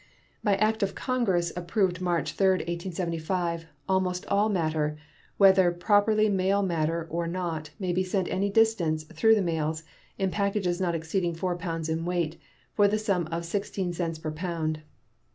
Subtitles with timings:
[0.43, 4.97] By act of Congress approved March 3, 1875, almost all matter,
[5.37, 9.83] whether properly mail matter or not, may be sent any distance through the mails,
[10.17, 12.37] in packages not exceeding 4 pounds in weight,
[12.73, 14.81] for the sum of 16 cents per pound.